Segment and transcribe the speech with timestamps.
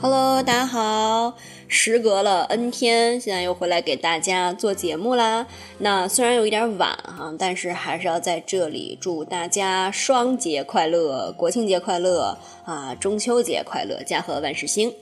[0.00, 1.36] Hello，大家好！
[1.68, 5.46] 时隔了 N 天，现在又回来给大家做节目啦。
[5.78, 14.94] 那虽然有一点晚哈，但是还是要在这里祝大家双节快乐，国庆节快乐啊，中秋节快乐，家和万事兴。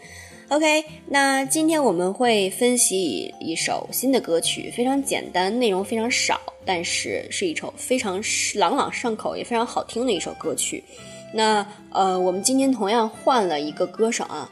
[0.52, 8.22] OK，那今天我们会分析一首新的歌曲，非常简单，内容非常少，但是是一首非常
[8.56, 10.84] 朗朗上口也非常好听的一首歌曲。
[11.32, 14.46] 那呃，我们今天同样换了一个歌手啊。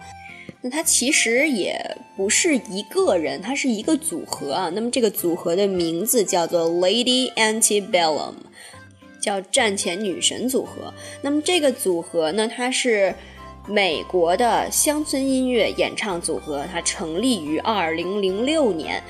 [0.63, 1.79] 那它其实也
[2.17, 4.71] 不是一个人，它是一个组合啊。
[4.75, 8.37] 那么这个组合的名字叫做 Lady Antebellum，
[9.21, 10.95] 叫战前女神组合。
[11.21, 13.15] 那么这个组合呢，它是
[13.67, 19.03] 美国的乡村音乐演唱组合，它成立于二零零六年。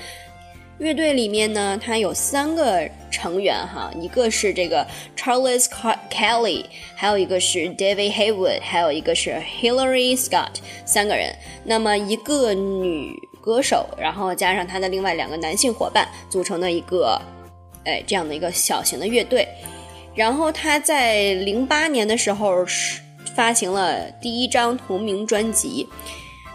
[0.78, 5.66] 乐队里面呢，它有三个成员哈，一个是这个 Charles
[6.10, 10.54] Kelly，还有一个是 David Haywood，还有一个是 Hillary Scott，
[10.86, 11.34] 三个人。
[11.64, 17.20] 那么一个女歌手，然后加上他的另外两个男性伙伴，组成的一个，
[17.84, 19.46] 哎，这样的一个小型的乐队。
[20.14, 23.02] 然后他在零八年的时候是
[23.34, 25.86] 发行了第一张同名专辑，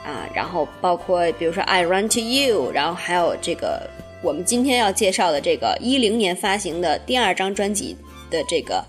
[0.04, 3.90] 啊，然后包括比如说 I Run to You，然后还有这个。
[4.23, 7.95] 我们今天要介绍的这个一零年发行的第二张专辑
[8.32, 8.84] 的这个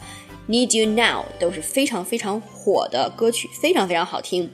[0.51, 4.51] 《Need You Now》都是非常非常火的歌曲，非常非常好听。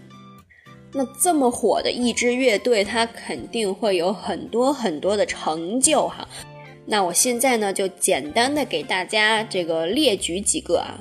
[0.93, 6.27] 那这么火的一支乐队，它肯定会有很多很多的成就哈。
[6.87, 10.99] 那我现在呢，就简单的给大家这个列举几个啊。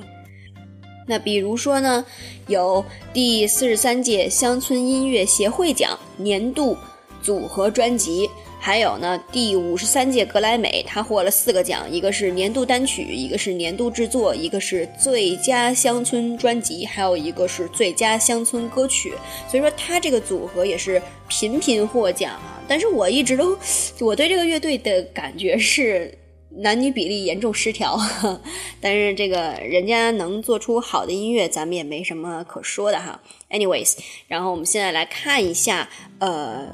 [1.06, 2.04] 那比如说呢，
[2.46, 6.76] 有第四十三届乡村音乐协会奖年度
[7.22, 8.28] 组合专辑。
[8.64, 19.14] 还有呢，第五十三届格莱美，他获了四个奖，一个是年度单曲，一个是年度制作，一个是最佳乡村专辑，还有一个是最佳乡村歌曲。
[19.50, 22.62] 所以说，他这个组合也是频频获奖啊。
[22.68, 23.58] 但是我一直都，
[23.98, 26.16] 我对这个乐队的感觉是
[26.58, 27.98] 男女比例严重失调。
[28.80, 33.20] 但是这个人家能做出好的音乐，咱们也没什么可说的哈。
[33.50, 33.96] Anyways，
[34.28, 36.68] 然后我们现在来看一下，呃。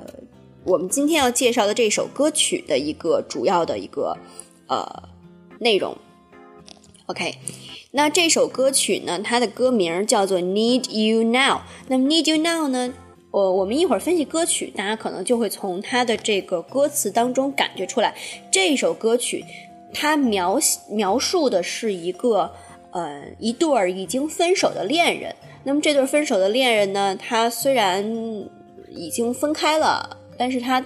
[0.64, 4.18] 我们今天要介绍的这首歌曲的一个主要的一个
[4.66, 5.08] 呃
[5.60, 5.96] 内容
[7.06, 7.36] ，OK，
[7.92, 11.58] 那这首歌曲呢，它的歌名叫做《Need You Now》。
[11.86, 12.92] 那么《Need You Now》呢，
[13.30, 18.14] 我我们一会儿分析歌曲，大家可能就会从它的这个歌词当中感觉出来，
[18.50, 19.42] 这首歌曲
[19.92, 20.58] 它描
[20.90, 22.52] 描述的是一个
[22.90, 25.34] 呃一对儿已经分手的恋人。
[25.64, 28.04] 那么这对分手的恋人呢，他虽然
[28.90, 30.16] 已经分开了。
[30.40, 30.80] 但是他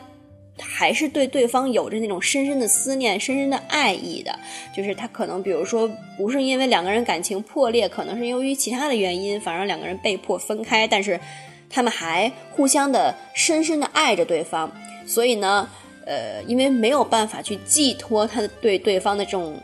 [0.58, 4.34] 还是对对方有着那种深深的思念、深深的爱意的。
[4.74, 5.86] 就是他可能，比如说，
[6.16, 10.88] 不是因为两个人感情破裂，可能是由于其他的原因，反而两个人被迫分开。
[10.88, 11.20] 但是
[11.68, 14.72] 他们还互相的深深的爱着对方。
[15.06, 15.68] 所以呢，
[16.06, 19.56] 呃，因为没有办法去寄托他对对方的这种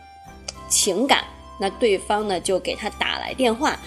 [0.69, 1.25] 情感，
[1.59, 3.79] 那对方呢就给他打来电话，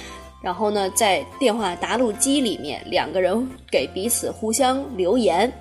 [0.41, 5.51] 然后呢，在电话答录机里面，两个人给彼此互相留言。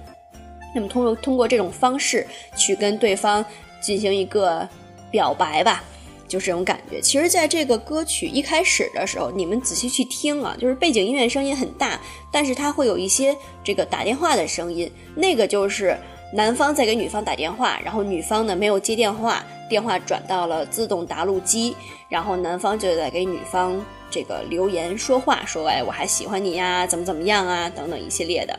[0.74, 3.44] 那么通过通过这种方式去跟对方
[3.80, 4.68] 进行一个
[5.10, 5.82] 表白吧，
[6.28, 7.00] 就这种感觉。
[7.00, 15.98] 其实，在这个歌曲一开始的时候，你们仔细去听啊，就是背景音乐声音很大，但是它会有一些这个打电话的声音，那个就是
[16.32, 21.76] 男方在给女方打电话，然后女方呢没有接电话，电话转到了自动答录机，
[22.08, 28.58] 然后男方就在给女方这个留言说话，说哎我还喜欢你呀，怎么怎么样啊，等等一系列的，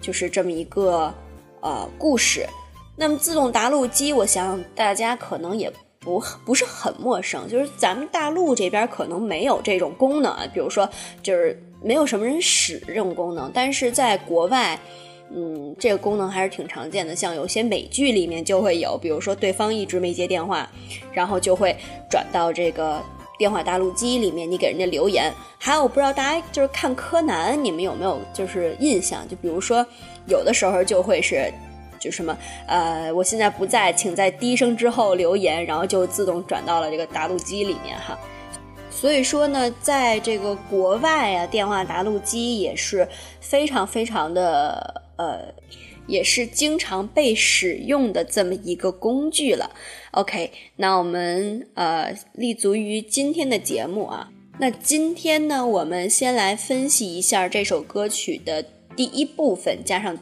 [0.00, 1.12] 就是这么一个。
[1.62, 2.46] 呃，故事。
[2.96, 10.88] 那么自动答录机，我想大家可能也不不是很陌生，就是咱们大陆这边可能没有这种功能，比如说
[11.24, 14.78] 就是没有什么人使这种功能，但是在国外，
[15.34, 17.16] 嗯，这个功能还是挺常见的。
[17.16, 20.70] 像有些美剧里面就会有，比如说对方一直没接电话，
[21.12, 21.76] 然后就会
[22.10, 23.02] 转到这个
[23.38, 25.32] 电话答录机里面，你给人家留言。
[25.58, 29.26] 还有，我不知道大家就是看柯南，你们有没有就是印象？
[29.28, 29.84] 就比如说。
[30.28, 31.48] 有的时候就会是，
[32.00, 32.36] 就什么
[32.66, 38.18] 呃，我现在不在，请在低声之后留言，然后就自动转到了这个答录机里面哈。
[38.90, 43.06] 所以说呢，在这个国外啊，电话答录机也是
[43.40, 45.54] 非常非常的呃，
[46.06, 49.70] 也是经常被使用的这么一个工具了。
[50.12, 58.64] OK，那我们呃立足于今天的节目啊，那今天呢，我们先来分析一下这首歌曲的。
[58.96, 60.18] 第一部分加上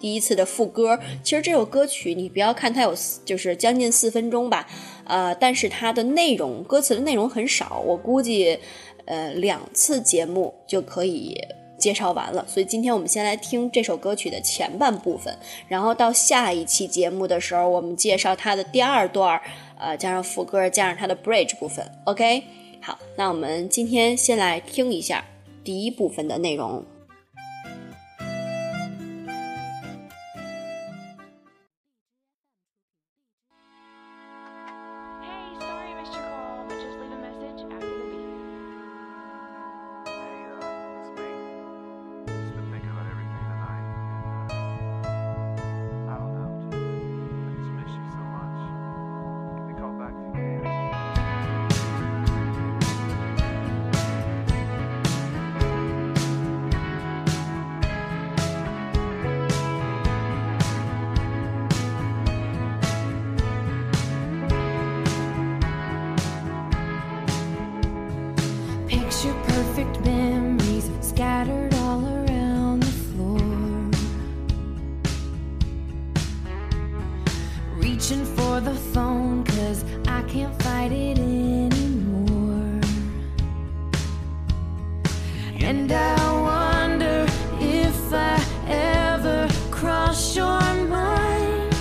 [0.00, 0.98] 第一次的副歌。
[1.22, 4.66] 其实这首歌曲你不要看它有就是将近四分钟吧，
[5.04, 8.58] 呃，但是它的内容歌词的内容很少，我估计
[9.04, 11.38] 呃两次节目就可以
[11.78, 12.44] 介绍完了。
[12.48, 15.36] 所以今天我们先来听这首歌曲的前半部分，
[15.68, 19.40] 然后到下一期节目的时候，我们介绍它的第二段，
[19.78, 21.84] 呃，加上副歌，加上它的 bridge 部分。
[22.04, 22.42] OK，
[22.80, 25.24] 好，那我们今天先来听一下
[25.62, 26.84] 第一部分的内容。
[71.14, 73.38] scattered all around the floor.
[77.76, 82.80] Reaching for the phone, cause I can't fight it anymore.
[85.60, 86.16] And I
[86.50, 87.26] wonder
[87.60, 91.76] if I ever cross your mind.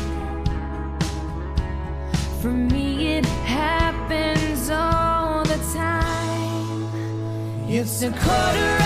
[2.39, 6.85] For me, it happens all the time.
[7.67, 8.82] It's a quarter.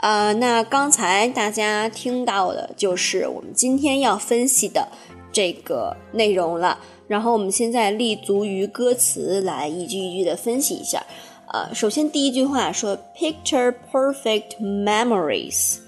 [0.00, 4.88] 呃，那刚才大家听到的就是我们今天要分析的
[5.30, 6.78] 这个内容了。
[7.06, 11.04] 然后我们现在立足于歌词来一句一句的分析一下。
[11.52, 15.78] 呃，首先第一句话说 “picture perfect memories”，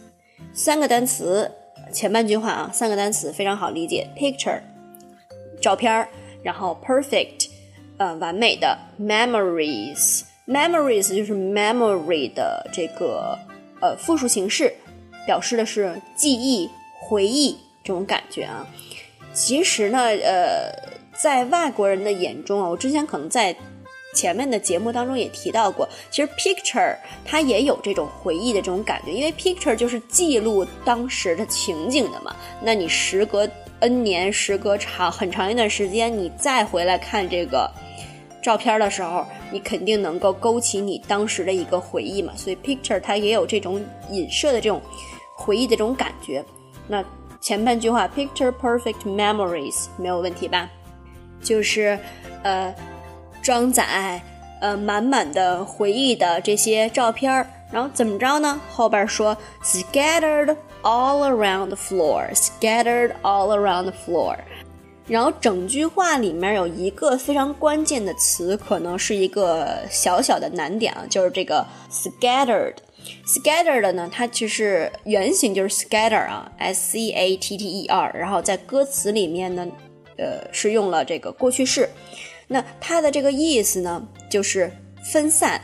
[0.52, 1.50] 三个单词，
[1.92, 4.60] 前半句话啊，三个单词非常好理解：picture，
[5.60, 6.08] 照片儿，
[6.42, 7.48] 然后 perfect，
[7.98, 13.38] 呃，完美的 memories，memories 就是 memory 的这个。
[13.82, 14.72] 呃，复数形式
[15.26, 16.70] 表示的是记忆、
[17.00, 18.64] 回忆这种感觉啊。
[19.34, 20.72] 其实呢，呃，
[21.20, 23.54] 在外国人的眼中啊，我之前可能在
[24.14, 32.36] 前面的节目当中也提到过，其实 picture 它也有这种回忆的这种感觉，因为 picture 就是记录当时的情景的嘛。
[32.62, 33.48] 那你时隔
[33.80, 37.68] n 年，时隔长很长一段时间，你再回来看这个。
[38.42, 44.82] 照片的时候，你肯定能够勾起你当时的一个回忆嘛，所以 picture 它也有这种影射的这种
[45.34, 46.44] 回忆的这种感觉。
[46.88, 47.02] 那
[47.40, 50.68] 前半句话 picture perfect memories 没有问题吧？
[51.40, 51.98] 就是
[52.42, 52.74] 呃
[53.40, 54.20] 装载
[54.60, 58.60] 呃满满的回忆的这些照片儿，然后怎么着呢？
[58.70, 64.36] 后边说 scattered all around the floor，scattered all around the floor。
[65.08, 72.74] 然后整句话里面有一个非常关键的词，可能是一个小小的难点啊，就是这个 scattered。
[73.26, 78.12] scattered 呢，它其实原型就是 scatter 啊，s c a t t e r。
[78.16, 79.66] 然后在歌词里面呢，
[80.18, 81.88] 呃，是用了这个过去式。
[82.46, 84.70] 那它的这个意思呢，就是
[85.12, 85.60] 分散、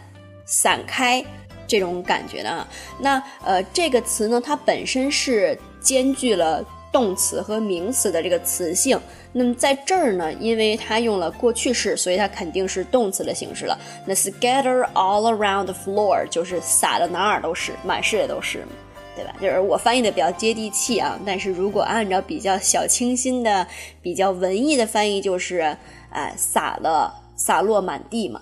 [0.46, 1.24] 散开
[1.66, 2.68] 这种感觉的啊。
[2.98, 6.64] 那呃，这个词呢，它本身是兼具了。
[6.90, 8.98] 动词和名词的这个词性，
[9.32, 13.78] 那么在这儿呢，因为它用了过去式，所以它肯定是动词的形式了。
[14.06, 18.66] 那 scatter all around the floor 就是撒的哪儿都是，满世界都是，
[19.14, 19.34] 对吧？
[19.40, 23.66] 就是我翻译的比较接地气啊，但是如果按照比较小清新的、
[24.00, 25.76] 比较文艺的翻译，就是
[26.10, 28.40] 哎撒了洒落满地嘛。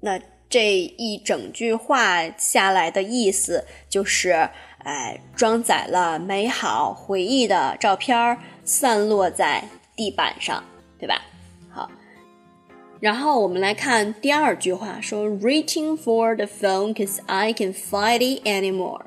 [0.00, 4.50] 那这一整句话下来的意思就是。
[4.84, 9.64] 哎，装载了美好回忆的照片儿散落在
[9.96, 10.62] 地板上，
[10.98, 11.22] 对吧？
[11.70, 11.90] 好，
[13.00, 19.00] 然后我们来看第二句话，说 “reaching for the phone cause I can fight it anymore”。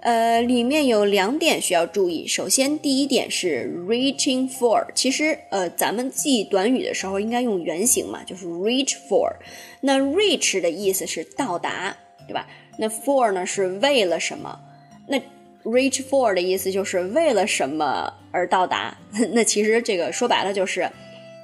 [0.00, 2.26] 呃，里面有两点需要注意。
[2.26, 9.32] 首先，第一点是 reaching for，其实呃，咱们记短语的时候应该用原形嘛，就是 reach for。
[9.80, 11.96] 那 reach 的意思是到达，
[12.28, 12.46] 对吧？
[12.78, 14.60] 那 for 呢是为了什么？
[15.06, 15.18] 那
[15.64, 18.96] reach for 的意思就是为了什么而到达？
[19.32, 20.82] 那其实这个说白了就是，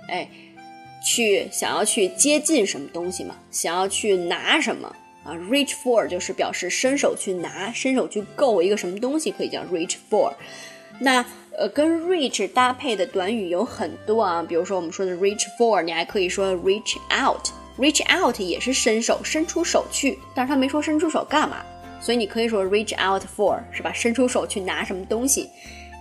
[0.09, 0.29] 哎，
[1.05, 4.95] 去想要去接近什么东西嘛，想要去拿什么。
[5.23, 10.33] 啊，reach for 就是表示伸手去拿、伸手去够一个什么东西，可以叫 reach for。
[10.99, 11.23] 那
[11.59, 17.49] 呃，跟 reach 搭配的短语有很多啊，比如说我们说的 reach for，你还可以说 reach out。
[17.79, 21.64] reach out 也是伸手、伸出手去，但是他没说伸出手干嘛，
[22.00, 23.92] 所以你可以说 reach out for，是吧？
[23.92, 25.50] 伸出手去拿什么东西。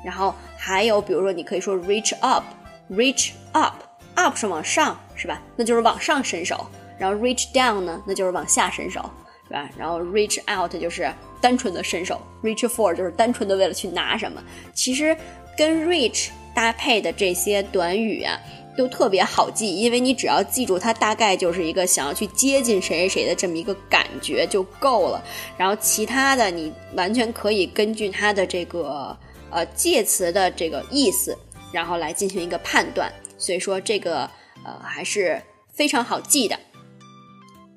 [0.04, 5.42] 然后还有比如说，你可以说 reach up，reach up，up 是往上，是吧？
[5.56, 6.66] 那就是往上伸手。
[6.98, 9.10] 然后 reach down 呢，那就是往下伸手，
[9.48, 9.70] 是吧？
[9.78, 14.42] 然后 reach out 就是单纯的伸手，reach for 就是单纯的为了去拿什么。
[14.74, 15.16] 其实
[15.58, 18.38] 跟 reach 搭配的这些短语啊，
[18.80, 25.22] 都特别好记，因为你只要记住它大概就是一个想要去接近谁谁谁的这么一个感觉就够了。
[25.58, 29.18] 然后其他的你完全可以根据它的这个
[29.50, 31.38] 呃介词的这个意思，
[31.74, 33.12] 然后来进行一个判断。
[33.38, 34.22] 所以说这个
[34.64, 35.42] 呃还是
[35.74, 36.58] 非常好记的。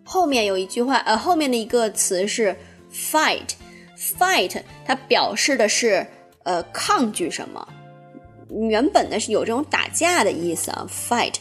[0.04, 2.56] 后面有一句话，呃，后面的一个词是
[2.94, 6.06] fight，fight，它表示的是
[6.44, 7.66] 呃抗拒什么？
[8.68, 11.34] 原本呢是有这种打架的意思啊，fight。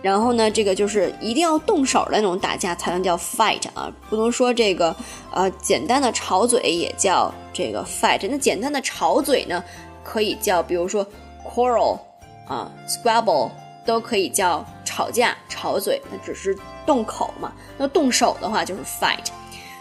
[0.00, 4.94] 然后呢，这个就是一定要动手的那种打架才能叫 fight 啊，不能说这个
[5.32, 8.26] 呃简单的吵嘴也叫这个 fight。
[8.30, 9.62] 那简单的吵嘴呢，
[10.04, 11.06] 可以叫比如说
[11.44, 11.98] quarrel
[12.46, 13.50] 啊，squabble
[13.84, 16.56] 都可以叫吵架、吵嘴，那只是。
[16.86, 19.26] 动口嘛，那动手的话就是 fight。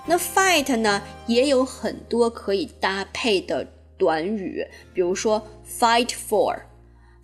[0.06, 3.65] 那 fight 呢，也有很多可以搭配的
[3.98, 4.62] 短语，
[4.94, 5.41] 比如说
[5.79, 6.53] fight for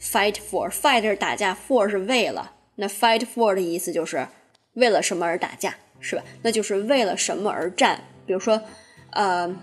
[0.03, 2.51] Fight for，fight 是打架，for 是为了。
[2.75, 4.27] 那 fight for 的意思就是
[4.73, 6.23] 为了什么而打架，是吧？
[6.41, 8.01] 那就是为了什么而战。
[8.25, 8.61] 比如说，
[9.11, 9.55] 呃，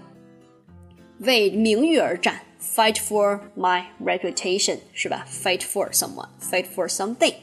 [1.19, 7.35] 为名誉而战，fight for my reputation，是吧？fight for someone，fight for something。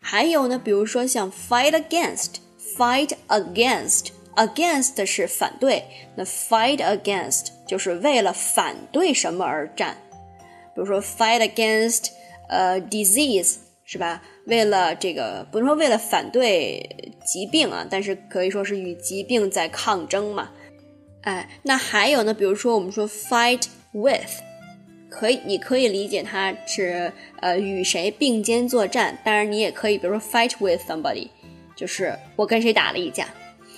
[0.00, 9.96] 还有呢，比如说像 fight against，fight against，against 是反对，那 fight against 就是为了反对什么而战。
[10.74, 12.10] 比如说 fight against
[12.48, 14.22] 呃 disease 是吧？
[14.46, 20.50] 为了这个不能说为了反对疾病啊，但是可以说是与疾病在抗争嘛。
[21.22, 24.42] 哎，那还有呢，比如说我们说 fight with。
[25.10, 29.18] 可以，你可以理解它是呃与谁并肩作战。
[29.24, 31.30] 当然，你也可以，比如说 fight with somebody，
[31.74, 33.26] 就是我跟谁打了一架，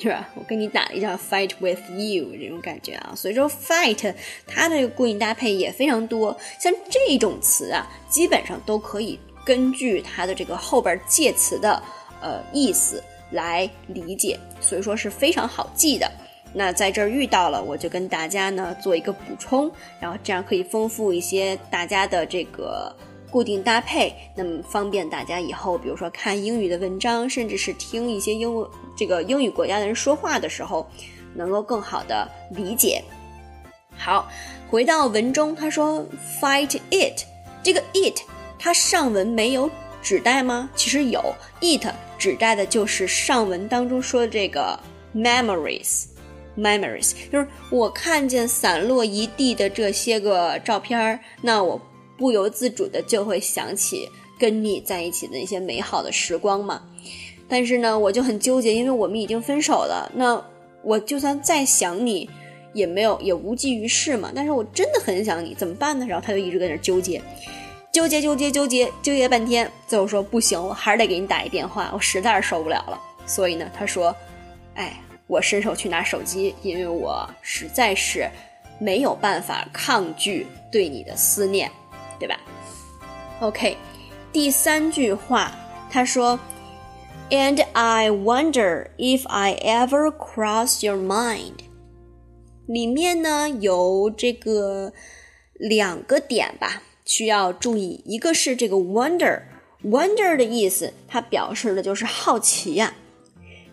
[0.00, 0.28] 是吧？
[0.34, 3.12] 我跟你打了一架，fight with you 这种感觉啊。
[3.14, 4.14] 所以说 fight
[4.46, 11.82] 它的固定搭配也非常多，像这种词啊，基本上都可以根据它的这个后边介词的
[12.22, 16.10] 呃意思来理解，所以说是非常好记的。
[16.52, 22.92] 那在这儿遇到了，我就跟大家呢做一个补充，然后这样可以丰富一些大家的这个
[23.30, 28.68] 固定搭配，那么方便大家以后，比如说看英语的文章，甚至是听一些英文
[29.00, 30.86] 这个英语国家的人说话的时候，
[31.34, 33.02] 能够更好的理解。
[33.96, 34.28] 好，
[34.68, 36.04] 回到文中，他说
[36.38, 37.24] fight it，
[37.62, 38.20] 这个 it
[38.58, 39.70] 它上文没有
[40.02, 40.68] 指代吗？
[40.76, 41.86] 其实有，it
[42.18, 44.78] 指代的就是上文当中说的这个
[45.14, 46.04] memories。
[46.58, 51.80] Memories 就是我看见散落一地的这些个照片儿，那我
[52.18, 54.06] 不由自主的就会想起
[54.38, 56.82] 跟你在一起的那些美好的时光嘛。
[57.50, 60.10] 但是呢，我就很纠结，因为我们已经分手了。
[60.14, 60.42] 那
[60.82, 62.30] 我就算再想你，
[62.72, 64.32] 也没有也无济于事嘛。
[64.34, 66.06] 但是我真的很想你，怎么办呢？
[66.06, 67.20] 然后他就一直在那纠结，
[67.92, 72.98] 纠结，纠结，纠结，纠结半天，最后说不行，我还是得给你打一电话，我实在是受不了了。
[73.26, 74.14] 所以呢，他说，
[74.76, 74.98] 哎。
[75.26, 78.28] 我伸手去拿手机，因为我实在是
[78.80, 81.70] 没有办法抗拒对你的思念，
[82.18, 82.36] 对吧
[83.38, 83.76] ？OK，
[84.32, 85.52] 第三句话，
[85.88, 86.36] 他说
[87.30, 91.64] ，And I wonder if I ever cross your mind。
[92.66, 94.92] 里面呢有这个
[95.54, 102.94] 两个点吧，需要注意，一个是这个 wonder，wonder 的意思，它表示的就是好奇呀。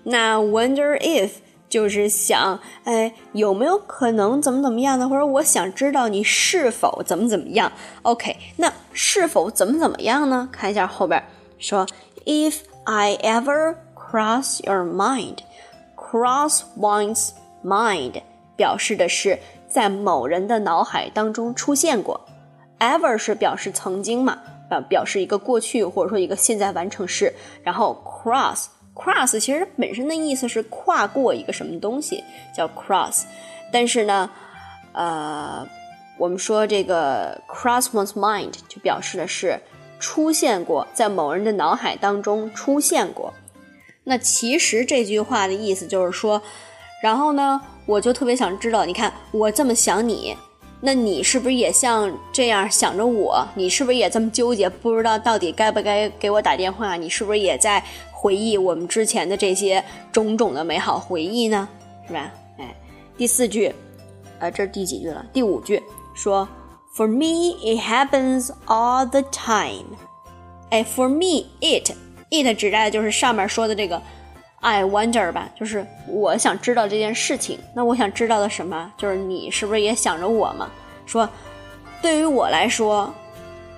[0.04, 1.32] 那 wonder if。
[1.70, 5.10] 就是想，哎，有没有可能怎么怎么样呢？
[5.10, 7.74] 或者我想知道你是否怎么怎么样
[8.04, 10.48] ？OK，那是否怎么怎么样呢？
[10.50, 11.22] 看一下后边
[11.60, 11.86] 说
[12.28, 17.32] ，If I ever cross your mind，cross one's
[17.64, 18.22] mind
[18.58, 22.28] 表示的是在某人的脑海当中出现过。
[22.80, 24.38] ever 是表示曾经嘛，
[24.70, 27.34] 表表示一个过去或者说一个现在完成式。
[27.64, 33.24] 然后 cross cross 其实本身的意思是跨过一个什么东西，叫 cross。
[33.72, 34.30] 但是呢，
[34.94, 35.68] 呃，
[36.18, 39.60] 我们说这个 cross one's mind 就表示的是
[40.00, 43.34] 出现过，在某人的脑海当中出现过。
[44.04, 46.42] 那其实这句话的意思就是说，
[47.02, 50.36] 然后呢，我就特别想知道，你看我这么想你。
[50.80, 53.48] 那你是不是也像这样想着我？
[53.56, 56.96] 你是不是也这么纠结，不知道到底该不该给我打电话？
[56.96, 61.68] 你是不是也在回忆我们之前的这些种种的美好回忆呢？
[62.08, 62.32] 是吧？
[62.60, 62.76] 哎，
[63.18, 63.74] 第四句，
[64.38, 65.26] 呃，这是第几句了？
[65.34, 65.82] 第五句
[66.14, 66.48] 说
[66.98, 69.96] ，For me it happens all the time。
[70.72, 71.92] 哎，For me it
[72.32, 74.02] it 指代的就是上面说的这个。
[74.60, 77.60] I wonder 吧，就是我想知道这件事情。
[77.76, 78.92] 那我想知道的什么？
[78.98, 80.68] 就是你是不是也想着我嘛？
[81.06, 81.30] 说，
[82.02, 83.14] 对于我来说，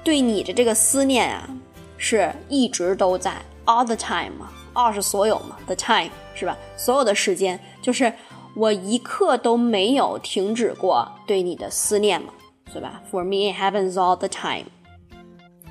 [0.06, 1.50] 对你的这个思念啊，
[1.98, 3.34] 是一直都在
[3.66, 6.58] ，all the time 嘛，all 是所有嘛，the time 是吧？
[6.78, 8.12] 所有的时间，就是
[8.56, 12.32] 我一刻都没有停止过对你的思念嘛，
[12.74, 14.66] 对吧？For me it happens all the time。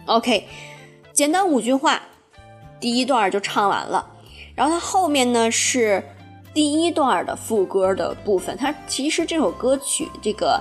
[0.07, 0.47] OK，
[1.12, 2.02] 简单五句话，
[2.81, 4.14] 第一段就唱完了。
[4.55, 6.02] 然后它后面呢是
[6.52, 8.57] 第一段的副歌的部分。
[8.57, 10.61] 它其实这首歌曲这个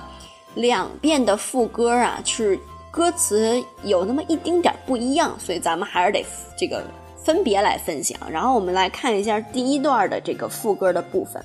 [0.54, 2.58] 两遍的副歌啊，是
[2.90, 6.24] 歌词有那么一丁点儿不一样，所以咱们还是得
[6.56, 6.82] 这个
[7.16, 8.18] 分别来分享。
[8.30, 11.44] 然后我们来看一下第一段的这个副歌的部分，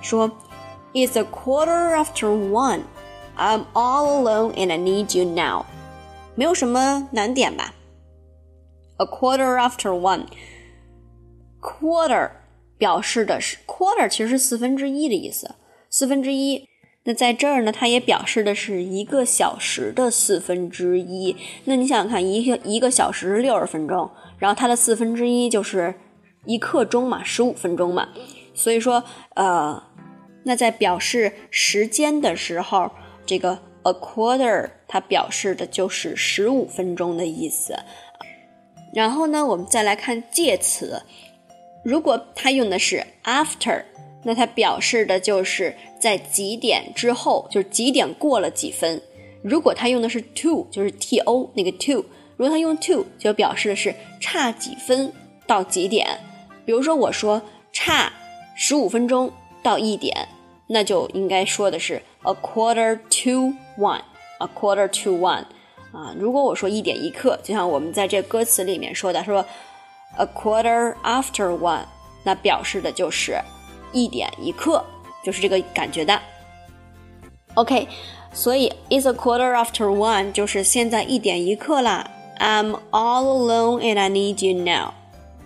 [0.00, 0.30] 说
[0.92, 2.80] ：“It's a quarter after one,
[3.38, 5.64] I'm all alone and I need you now。”
[6.34, 7.74] 没有什么难点吧
[8.98, 10.26] ？A quarter after one。
[11.60, 12.30] quarter
[12.76, 15.54] 表示的是 quarter，其实是四分之一的意思，
[15.90, 16.68] 四分之一。
[17.04, 21.34] 那在这儿呢，它也表示的是一个小时的四分之一。
[21.64, 25.94] 那你想想看，一个一个小时是六十分钟，然后它的四分之一就是
[26.44, 28.10] 一刻钟嘛，十五分钟嘛。
[28.54, 29.02] 所以说，
[29.34, 29.82] 呃，
[30.44, 32.90] 那在表示时间的时候，
[33.28, 37.76] 这个 a quarter 它表示的就是十五分钟的意思。
[38.94, 41.02] 然后呢，我们再来看介词。
[41.84, 43.84] 如果它用的是 after，
[44.24, 49.00] 那它表示的就是在几点之后，就是几点过了几分。
[49.42, 52.02] 如果它用的是 to，就是 to 那个 to，
[52.36, 55.12] 如果它用 to，就表示的是差几分
[55.46, 56.18] 到几点。
[56.64, 58.10] 比如说我说差
[58.56, 59.30] 十五分钟
[59.62, 60.26] 到一点，
[60.68, 65.44] 那就应该说的是 a quarter to one，a quarter to one。
[65.92, 69.44] 啊，如果我说一点一刻，就像我们在这歌词里面说的，说。
[70.16, 71.84] A quarter after one，
[72.24, 73.38] 那表示的就是
[73.92, 74.82] 一点一刻，
[75.22, 76.18] 就是这个感觉的。
[77.54, 77.86] OK，
[78.32, 82.10] 所以 It's a quarter after one 就是现在一点一刻啦。
[82.38, 84.94] I'm all alone and I need you now。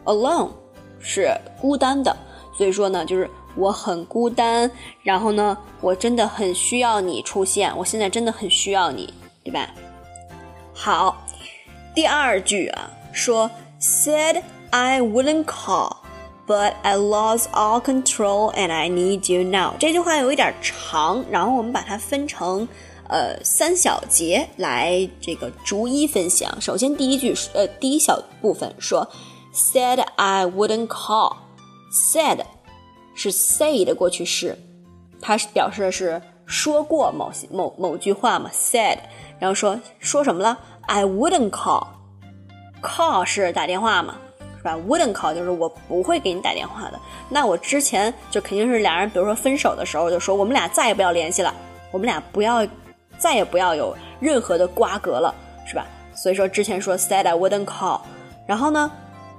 [0.04, 0.52] Alone
[1.00, 2.16] 是孤单的，
[2.56, 4.70] 所以说呢，就是我很孤单，
[5.02, 9.12] 然后呢，我真的很需要你出现，我现在真的很需要你，
[9.44, 9.68] 对吧？
[10.74, 11.24] 好，
[11.94, 13.50] 第二句啊，说。
[13.84, 15.96] Said I wouldn't call,
[16.46, 19.74] but I lost all control and I need you now。
[19.76, 22.68] 这句话有一点长，然后我们把它分成
[23.08, 26.60] 呃三小节来这个逐一分享。
[26.60, 29.10] 首先第一句呃第一小部分说
[29.52, 32.44] ，Said I wouldn't call，said。
[33.14, 34.56] 是 say 的过去式，
[35.20, 38.50] 它是表示的是说过某些某某句话嘛。
[38.52, 38.98] Said，
[39.38, 41.86] 然后说说什么了？I wouldn't call。
[42.82, 44.16] call 是打电话嘛，
[44.58, 46.98] 是吧？wouldn't call 就是我不会给你打电话的。
[47.28, 51.54] 那我之前就肯定是俩人，比如说分手的时候，就说我们俩再也不要联系了，
[51.92, 52.66] 我们俩不要，
[53.18, 55.32] 再也不要有任何的瓜葛了，
[55.64, 55.86] 是吧？
[56.14, 58.00] 所以说之前说 said I wouldn't call，
[58.46, 58.90] 然后呢，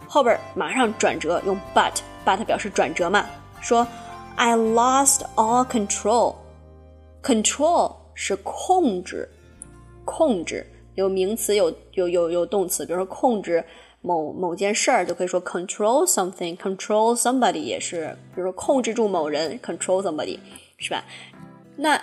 [0.07, 3.25] 后边马上转折用 but，but 表示转折嘛，
[3.63, 3.87] 说
[4.35, 9.29] I lost all control，control 是控制，
[10.05, 10.67] 控制。
[10.95, 13.65] 有名词，有有有有动词，比如说控制
[14.01, 20.37] 某某件事儿，就可以说 control something，control somebody 也是，比如说控制住某人，control somebody，
[20.77, 21.03] 是吧？
[21.77, 21.99] 那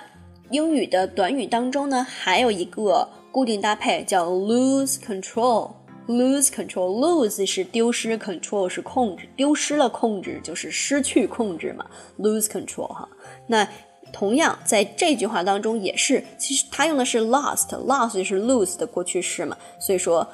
[0.51, 5.71] 英语的短语当中呢，还有一个固定搭配叫 lose control
[6.11, 11.87] Lose control，lose 是丢失，control 是控制，丢失了控制就是失去控制嘛
[12.19, 13.09] ，lose control 哈，
[13.47, 13.67] 那。
[14.13, 20.27] 同样，在这句话当中也是，其实它用的是 lost，lost 就是 lose 的过去式嘛，所以说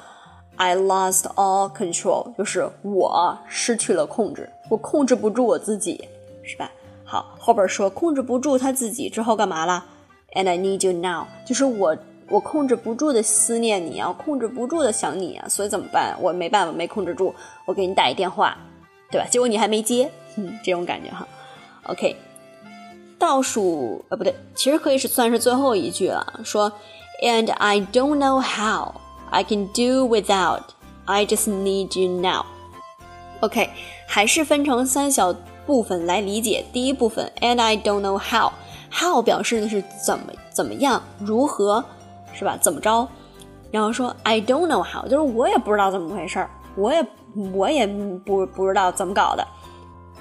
[0.55, 6.03] I lost all control 就是我失去了控制，我控制不住我自己，
[6.41, 6.71] 是吧？
[7.03, 9.85] 好，后边说控制不住他自己之后干嘛了
[10.33, 11.95] ？and I need you now，就是我
[12.29, 16.15] 我控制不住的思念你啊，控制不住的想你啊，所以怎么办？
[16.21, 17.33] 我没办法，没控制住，
[17.65, 18.57] 我给你打一电话，
[19.09, 19.27] 对吧？
[19.29, 21.27] 结果你还没接，嗯，这种感觉哈。
[21.83, 22.15] OK，
[23.17, 26.71] 倒数呃不对，其实可以是算是最后一句了，说
[27.23, 28.95] And I don't know how
[29.31, 30.63] I can do without.
[31.05, 32.45] I just need you now.
[33.39, 33.69] OK，
[34.05, 35.33] 还是分成三小
[35.65, 36.65] 部分来理解。
[36.73, 38.51] 第一部分，and I don't know how。
[38.91, 41.83] how 表示的是怎么怎么样，如何，
[42.37, 42.55] 是吧？
[42.61, 43.07] 怎么着？
[43.71, 47.05] 然后说 I don't know how，就是我也不知道怎么回事儿，我也
[47.53, 49.45] 我也不不知道怎么搞的。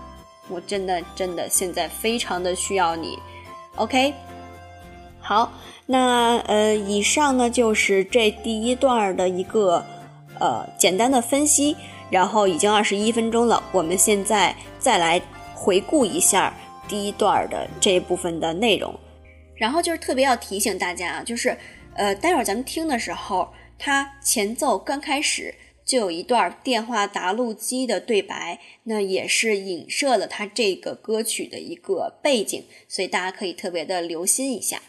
[0.47, 3.19] 我真的真的现在非常的需要你。
[3.75, 4.13] OK，
[5.23, 5.51] 好。
[5.87, 9.85] 那呃，以上呢就是这第一段的一个
[10.39, 11.75] 呃简单的分析，
[12.09, 15.21] 然后已经二十一分钟了，我们现在再来
[15.53, 16.55] 回顾一下
[16.87, 18.97] 第一段的这部分的内容，
[19.55, 21.57] 然后就是特别要提醒大家啊，就是
[21.95, 25.53] 呃，待会儿咱们听的时候，它前奏刚开始
[25.85, 34.81] 就有一段电话答录机的对白，那也是影射了它这个歌曲的一个背景，所以大家可以特别的留心一下。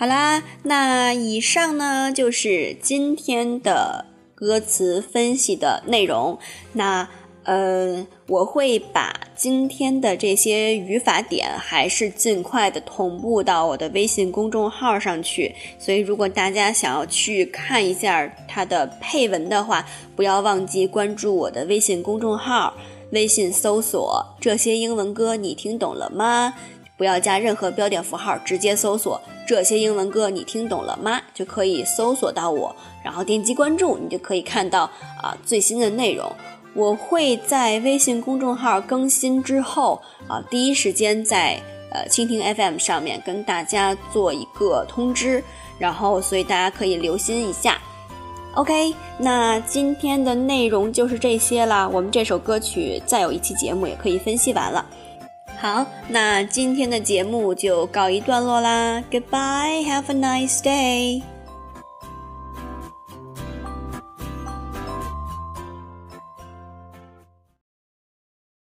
[0.00, 6.38] 好啦，那以上呢就是今天的歌词分析的内容。
[6.72, 7.06] 那
[7.44, 15.54] 呃，我会把今天的这些语法点还是尽快的同步到我的微信公众号上去。
[15.78, 19.84] 所以，如果大家想要去看一下它的配文的话，
[20.16, 22.72] 不要忘记关注我的微信公众号，
[23.10, 26.54] 微信搜索“这些英文歌你听懂了吗”。
[27.00, 31.18] 不要加任何标点符号，直接搜索这些英文歌，你听懂了吗？
[31.32, 34.82] 就可以搜索到我，然后点击关注，你就可以看到
[35.22, 36.30] 啊最新的内容。
[36.74, 41.58] 我会在微信公众号更新之后啊，第一时间在
[41.90, 45.42] 呃蜻蜓 FM 上面跟大家做一个通知，
[45.78, 47.80] 然后所以大家可以留心一下。
[48.56, 51.88] OK，那今天的内容就是这些啦。
[51.88, 54.84] 我们这首歌曲再有一期节目也可以分析完了。
[55.60, 59.04] 好，那今天的节目就告一段落啦。
[59.10, 61.22] Goodbye, have a nice day.